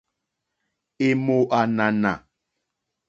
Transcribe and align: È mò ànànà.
È 1.07 1.09
mò 1.25 1.37
ànànà. 1.59 2.13